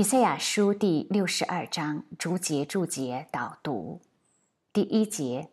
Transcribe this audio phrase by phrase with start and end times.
[0.00, 4.00] 以赛亚书第六十二章逐节注解导读。
[4.72, 5.50] 第一节：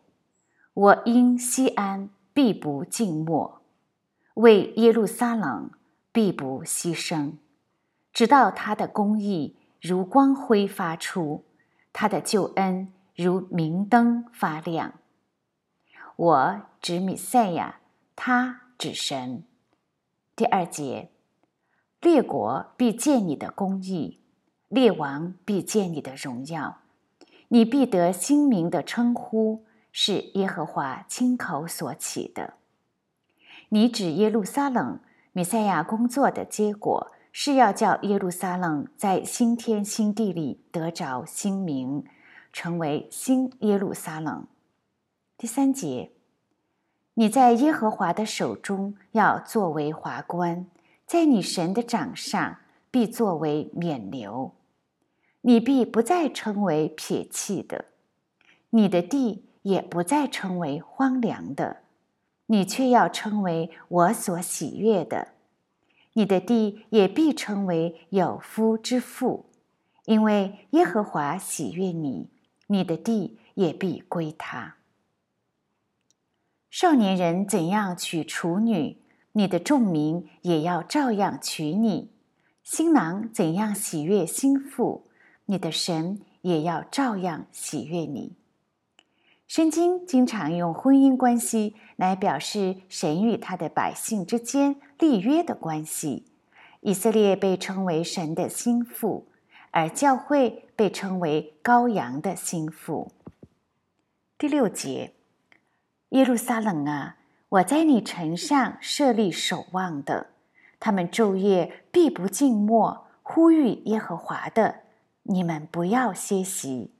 [0.72, 3.60] 我因锡安必不静默，
[4.36, 5.70] 为耶路撒冷
[6.12, 7.34] 必不牺牲，
[8.10, 11.44] 直到他的公义如光辉发出，
[11.92, 14.94] 他的救恩如明灯发亮。
[16.16, 17.80] 我指米赛亚，
[18.16, 19.44] 他指神。
[20.34, 21.10] 第二节：
[22.00, 24.17] 列国必见你的公义。
[24.68, 26.80] 列王必见你的荣耀，
[27.48, 32.54] 你必得新名的称呼，是耶和华亲口所起的。
[33.70, 35.00] 你指耶路撒冷，
[35.32, 42.04] 弥赛亚工作的结果是要叫耶路撒冷在新天新地里得着新名，
[42.52, 44.46] 成为新耶路撒冷。
[45.38, 46.12] 第三节，
[47.14, 50.66] 你在耶和华的手中要作为华冠，
[51.06, 52.58] 在你神的掌上
[52.90, 54.52] 必作为冕旒。
[55.42, 57.86] 你必不再称为撇弃的，
[58.70, 61.78] 你的地也不再称为荒凉的，
[62.46, 65.28] 你却要称为我所喜悦的。
[66.14, 69.46] 你的地也必称为有夫之妇，
[70.06, 72.30] 因为耶和华喜悦你，
[72.66, 74.74] 你的地也必归他。
[76.68, 78.98] 少年人怎样娶处女，
[79.32, 82.10] 你的众民也要照样娶你；
[82.62, 85.07] 新郎怎样喜悦新妇。
[85.50, 88.36] 你的神也要照样喜悦你。
[89.46, 96.26] 圣经经常用婚姻关系来表示神与他的百姓之间立约的关系。
[96.80, 99.26] 以色列被称为神的心腹，
[99.70, 103.10] 而教会被称为羔羊的心腹。
[104.36, 105.14] 第六节，
[106.10, 107.16] 耶路撒冷啊，
[107.48, 110.28] 我在你城上设立守望的，
[110.78, 114.82] 他们昼夜必不静默，呼吁耶和华的。
[115.28, 116.92] 你们不要歇息。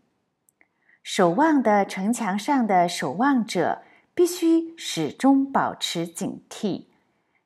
[1.02, 3.82] 守望的城墙上的守望者
[4.14, 6.84] 必须始终保持警惕。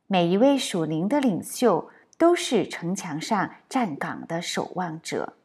[0.08, 5.36] 每一位属灵的领袖都是城墙上站岗的守望者，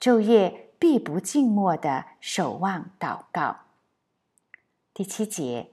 [0.00, 3.58] 昼夜必不静默的守望祷告。
[4.94, 5.70] 第七节，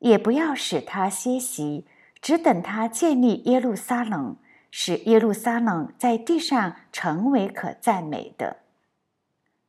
[0.00, 1.86] 也不要使他歇息，
[2.20, 4.36] 只等他建立耶路撒冷。
[4.76, 8.56] 使耶路撒冷在地上成为可赞美的，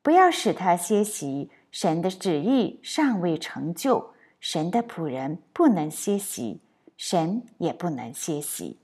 [0.02, 1.52] 不要使他歇息。
[1.72, 6.62] 神的旨意尚未成就，神的仆人不能歇息，
[6.98, 8.80] 神也不能歇息。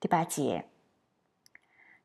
[0.00, 0.66] 第八节，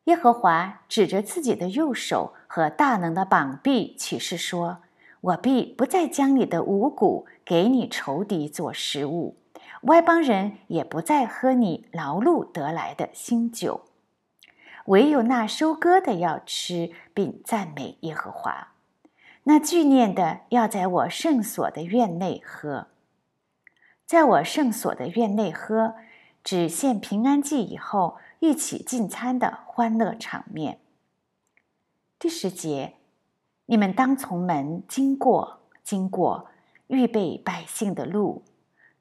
[0.04, 4.84] 耶和华指着自己的右手和大能的膀臂起誓说
[5.22, 9.38] ：“我必不再将你的五谷给你仇敌做食物。”
[9.82, 13.82] 外邦人也不再喝你劳碌得来的新酒，
[14.86, 18.68] 唯有那收割的要吃，并赞美耶和华；
[19.44, 22.88] 那聚念的要在我圣所的院内喝。
[24.06, 25.96] 在我圣所的院内喝，
[26.44, 30.78] 指献平安祭以后一起进餐的欢乐场面。
[32.20, 32.98] 第十节，
[33.66, 36.50] 你们当从门经过，经过，
[36.86, 38.44] 预备百姓的路。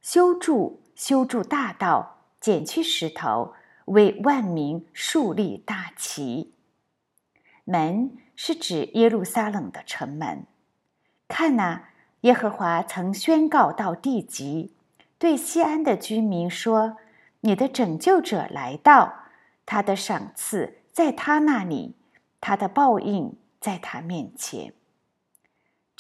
[0.01, 3.53] 修筑修筑大道，剪去石头，
[3.85, 6.55] 为万民树立大旗。
[7.65, 10.47] 门是指耶路撒冷的城门。
[11.29, 11.83] 看呐，
[12.23, 14.75] 耶和华曾宣告到地极，
[15.19, 16.97] 对西安的居民说
[17.41, 19.25] ：“你的拯救者来到，
[19.67, 21.95] 他的赏赐在他那里，
[22.41, 24.73] 他的报应在他面前。”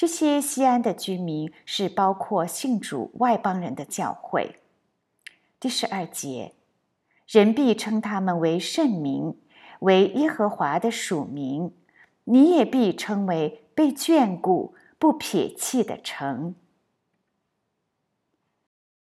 [0.00, 4.56] 这些西安的居民是包括信主外邦人的教会。
[5.60, 6.54] 第十二节，
[7.28, 9.38] 人必称他们为圣民，
[9.80, 11.76] 为耶和华的属民。
[12.24, 16.54] 你也必称为被眷顾、不撇弃的城。